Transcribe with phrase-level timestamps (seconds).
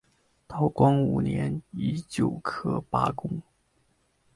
[0.47, 3.39] 道光五年乙酉科拔贡。